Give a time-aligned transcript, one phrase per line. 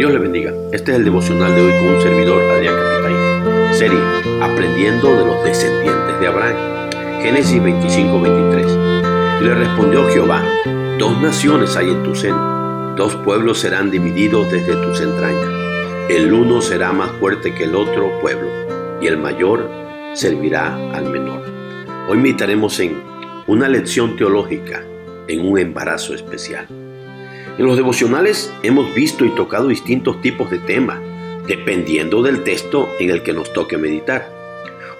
[0.00, 0.54] Dios le bendiga.
[0.72, 3.74] Este es el devocional de hoy con un servidor, Adrián Capitán.
[3.74, 3.98] Serie
[4.40, 6.90] Aprendiendo de los descendientes de Abraham.
[7.20, 8.66] Génesis 25, 23.
[9.42, 10.42] Y le respondió Jehová,
[10.98, 15.50] dos naciones hay en tu seno, dos pueblos serán divididos desde tus entrañas.
[16.08, 18.48] El uno será más fuerte que el otro pueblo,
[19.02, 19.70] y el mayor
[20.14, 21.42] servirá al menor.
[22.08, 23.02] Hoy meditaremos en
[23.46, 24.82] una lección teológica
[25.28, 26.79] en un embarazo especial.
[27.60, 30.98] En los devocionales hemos visto y tocado distintos tipos de temas,
[31.46, 34.32] dependiendo del texto en el que nos toque meditar.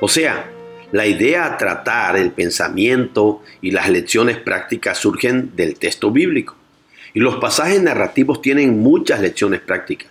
[0.02, 0.52] O sea,
[0.92, 6.54] la idea a tratar, el pensamiento y las lecciones prácticas surgen del texto bíblico.
[7.14, 10.10] Y los pasajes narrativos tienen muchas lecciones prácticas,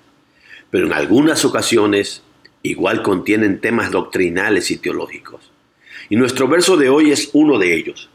[0.72, 2.24] pero en algunas ocasiones
[2.64, 5.52] igual contienen temas doctrinales y teológicos.
[6.10, 8.10] Y nuestro verso de hoy es uno de ellos,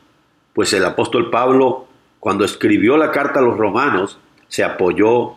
[0.55, 1.87] pues el apóstol Pablo
[2.25, 4.19] cuando escribió la carta a los romanos,
[4.55, 5.33] se apoyó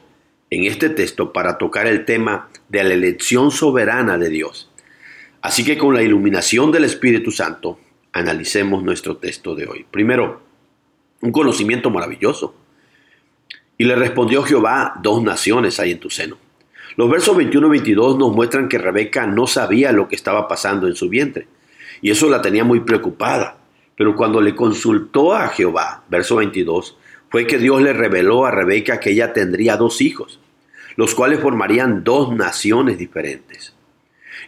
[0.51, 4.69] en este texto para tocar el tema de la elección soberana de Dios.
[5.41, 7.79] Así que con la iluminación del Espíritu Santo,
[8.13, 9.87] analicemos nuestro texto de hoy.
[9.89, 10.43] Primero,
[11.21, 12.53] un conocimiento maravilloso.
[13.75, 16.37] Y le respondió Jehová, dos naciones hay en tu seno.
[16.95, 20.85] Los versos 21 y 22 nos muestran que Rebeca no sabía lo que estaba pasando
[20.85, 21.47] en su vientre.
[22.03, 23.57] Y eso la tenía muy preocupada.
[23.95, 26.97] Pero cuando le consultó a Jehová, verso 22,
[27.30, 30.39] fue que Dios le reveló a Rebeca que ella tendría dos hijos,
[30.95, 33.73] los cuales formarían dos naciones diferentes.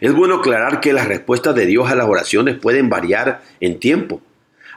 [0.00, 4.22] Es bueno aclarar que las respuestas de Dios a las oraciones pueden variar en tiempo.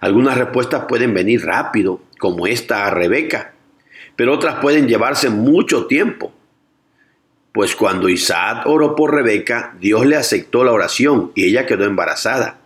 [0.01, 3.53] Algunas respuestas pueden venir rápido, como esta a Rebeca,
[4.15, 6.33] pero otras pueden llevarse mucho tiempo.
[7.53, 12.59] Pues cuando Isaac oró por Rebeca, Dios le aceptó la oración y ella quedó embarazada.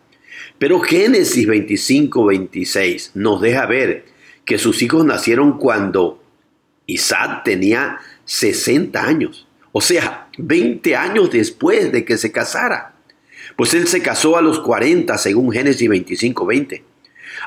[0.57, 4.05] Pero Génesis 25, 26 nos deja ver
[4.47, 6.23] que sus hijos nacieron cuando
[6.85, 12.93] Isaac tenía 60 años, o sea, 20 años después de que se casara.
[13.57, 16.83] Pues él se casó a los 40 según Génesis 25, 20.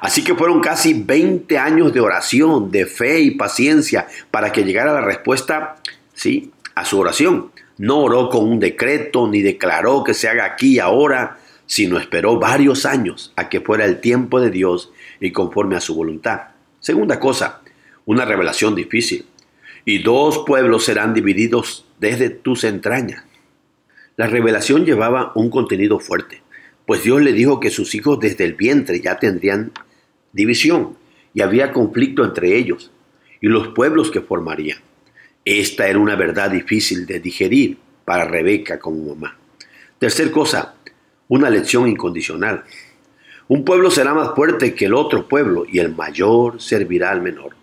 [0.02, 4.92] Así que fueron casi 20 años de oración, de fe y paciencia para que llegara
[4.92, 5.76] la respuesta,
[6.12, 7.50] sí, a su oración.
[7.78, 12.38] No oró con un decreto ni declaró que se haga aquí y ahora, sino esperó
[12.38, 16.49] varios años a que fuera el tiempo de Dios y conforme a su voluntad.
[16.80, 17.60] Segunda cosa,
[18.06, 19.26] una revelación difícil.
[19.84, 23.24] Y dos pueblos serán divididos desde tus entrañas.
[24.16, 26.42] La revelación llevaba un contenido fuerte,
[26.86, 29.72] pues Dios le dijo que sus hijos desde el vientre ya tendrían
[30.32, 30.96] división
[31.32, 32.90] y había conflicto entre ellos
[33.40, 34.78] y los pueblos que formarían.
[35.44, 39.38] Esta era una verdad difícil de digerir para Rebeca como mamá.
[39.98, 40.74] Tercer cosa,
[41.28, 42.64] una lección incondicional.
[43.50, 47.56] Un pueblo será más fuerte que el otro pueblo y el mayor servirá al menor.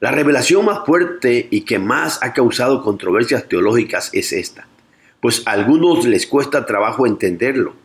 [0.00, 4.66] La revelación más fuerte y que más ha causado controversias teológicas es esta,
[5.20, 7.76] pues a algunos les cuesta trabajo entenderlo.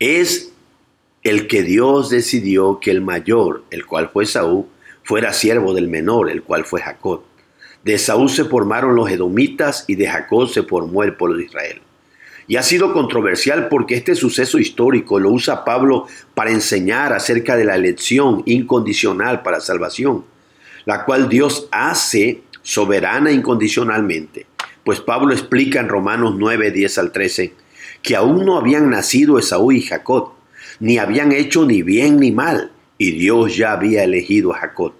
[0.00, 0.52] Es
[1.22, 4.66] el que Dios decidió que el mayor, el cual fue Saúl,
[5.04, 7.22] fuera siervo del menor, el cual fue Jacob.
[7.84, 11.82] De Saúl se formaron los edomitas y de Jacob se formó el pueblo de Israel.
[12.48, 17.64] Y ha sido controversial porque este suceso histórico lo usa Pablo para enseñar acerca de
[17.64, 20.24] la elección incondicional para salvación,
[20.86, 24.46] la cual Dios hace soberana incondicionalmente.
[24.82, 27.52] Pues Pablo explica en Romanos 9, 10 al 13
[28.02, 30.32] que aún no habían nacido Esaú y Jacob,
[30.80, 34.94] ni habían hecho ni bien ni mal, y Dios ya había elegido a Jacob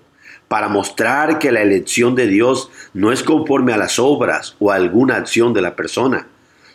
[0.48, 4.76] para mostrar que la elección de Dios no es conforme a las obras o a
[4.76, 6.26] alguna acción de la persona,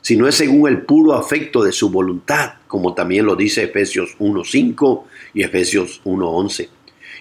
[0.03, 5.03] sino es según el puro afecto de su voluntad, como también lo dice Efesios 1.5
[5.33, 6.67] y Efesios 1.11.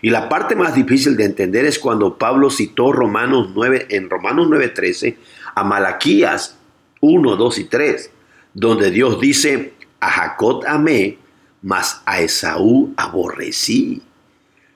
[0.03, 4.49] Y la parte más difícil de entender es cuando Pablo citó Romanos 9, en Romanos
[4.49, 5.15] 9.13
[5.55, 6.59] a Malaquías
[7.01, 8.11] 1, 2 y 3,
[8.53, 11.19] donde Dios dice, a Jacob amé,
[11.63, 14.03] mas a Esaú aborrecí.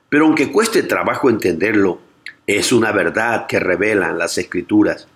[0.08, 1.98] Pero aunque cueste trabajo entenderlo,
[2.46, 5.08] es una verdad que revelan las escrituras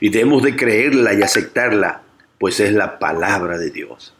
[0.00, 2.02] y debemos de creerla y aceptarla
[2.42, 4.12] pues es la palabra de Dios.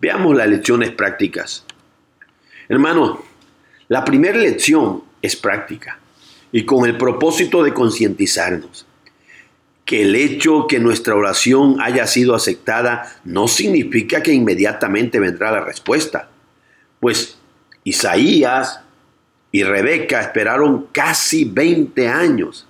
[0.00, 1.64] Veamos las lecciones prácticas.
[2.68, 3.22] Hermano,
[3.86, 6.00] la primera lección es práctica
[6.50, 8.86] y con el propósito de concientizarnos
[9.84, 15.60] que el hecho que nuestra oración haya sido aceptada no significa que inmediatamente vendrá la
[15.60, 16.28] respuesta.
[16.98, 17.38] Pues
[17.84, 18.80] Isaías
[19.52, 22.66] y Rebeca esperaron casi 20 años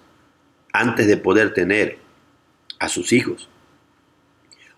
[0.75, 1.97] antes de poder tener
[2.79, 3.49] a sus hijos.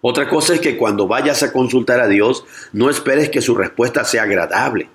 [0.04, 4.04] Otra cosa es que cuando vayas a consultar a Dios, no esperes que su respuesta
[4.04, 4.88] sea agradable,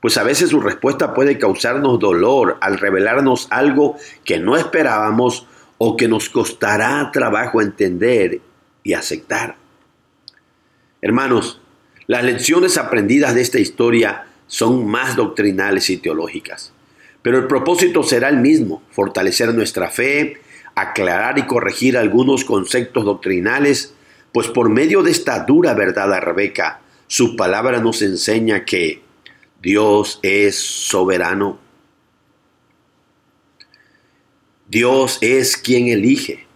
[0.00, 5.48] pues a veces su respuesta puede causarnos dolor al revelarnos algo que no esperábamos
[5.78, 8.42] o que nos costará trabajo entender
[8.84, 9.56] y aceptar.
[11.02, 11.60] Hermanos,
[12.06, 16.72] las lecciones aprendidas de esta historia son más doctrinales y teológicas,
[17.22, 20.38] pero el propósito será el mismo, fortalecer nuestra fe,
[20.76, 23.94] aclarar y corregir algunos conceptos doctrinales,
[24.34, 29.00] pues por medio de esta dura verdad a Rebeca, su palabra nos enseña que
[29.62, 31.60] Dios es soberano.
[34.66, 36.48] Dios es quien elige.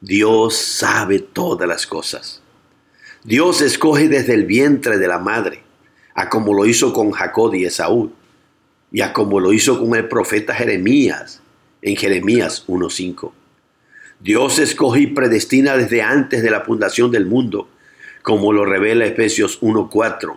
[0.00, 2.40] Dios sabe todas las cosas.
[3.22, 5.62] Dios escoge desde el vientre de la madre,
[6.14, 8.14] a como lo hizo con Jacob y Esaú,
[8.90, 11.42] y a como lo hizo con el profeta Jeremías,
[11.82, 13.43] en Jeremías 1.5.
[14.20, 17.68] Dios escoge y predestina desde antes de la fundación del mundo,
[18.22, 20.36] como lo revela Efesios 1.4,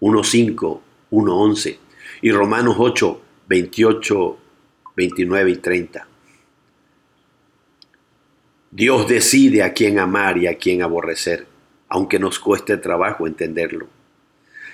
[0.00, 0.80] 1.5,
[1.10, 1.78] 1.11
[2.22, 4.38] y Romanos 8, 28,
[4.96, 6.08] 29 y 30.
[8.70, 11.46] Dios decide a quién amar y a quién aborrecer
[11.94, 13.86] aunque nos cueste trabajo entenderlo.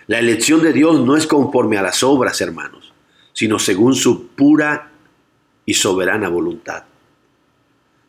[0.07, 2.95] La elección de Dios no es conforme a las obras, hermanos,
[3.35, 4.91] sino según su pura
[5.67, 6.85] y soberana voluntad.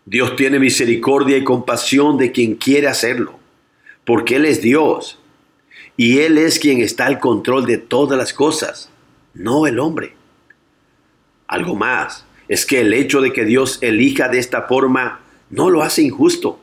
[0.06, 3.40] Dios tiene misericordia y compasión de quien quiere hacerlo,
[4.06, 5.20] porque Él es Dios
[5.96, 8.90] y Él es quien está al control de todas las cosas,
[9.34, 10.16] no el hombre.
[11.48, 15.84] Algo más, es que el hecho de que Dios elija de esta forma no lo
[15.84, 16.60] hace injusto,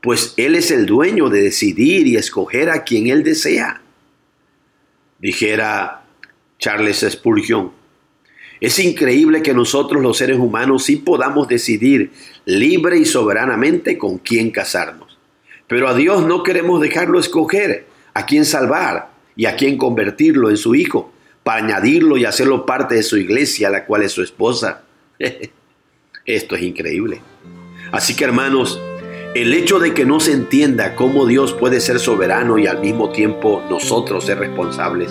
[0.00, 3.82] pues Él es el dueño de decidir y escoger a quien Él desea.
[5.18, 6.04] Dijera
[6.58, 7.72] Charles Spurgeon,
[8.60, 12.12] es increíble que nosotros los seres humanos sí podamos decidir
[12.44, 15.18] libre y soberanamente con quién casarnos,
[15.66, 20.56] pero a Dios no queremos dejarlo escoger a quién salvar y a quién convertirlo en
[20.56, 21.12] su hijo,
[21.44, 24.82] para añadirlo y hacerlo parte de su iglesia, la cual es su esposa.
[26.26, 27.22] Esto es increíble.
[27.90, 28.78] Así que hermanos,
[29.34, 33.10] el hecho de que no se entienda cómo Dios puede ser soberano y al mismo
[33.10, 35.10] tiempo nosotros ser responsables,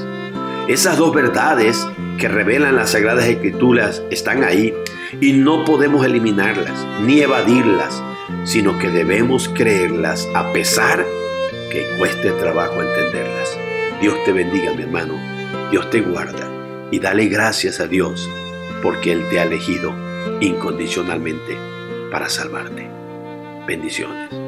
[0.67, 1.87] esas dos verdades
[2.17, 4.73] que revelan las Sagradas Escrituras están ahí
[5.21, 8.03] y no podemos eliminarlas ni evadirlas,
[8.43, 11.05] sino que debemos creerlas a pesar
[11.71, 13.57] que cueste trabajo entenderlas.
[14.01, 15.13] Dios te bendiga, mi hermano.
[15.71, 16.49] Dios te guarda
[16.91, 18.29] y dale gracias a Dios
[18.83, 19.93] porque Él te ha elegido
[20.41, 21.57] incondicionalmente
[22.11, 22.89] para salvarte.
[23.65, 24.46] Bendiciones.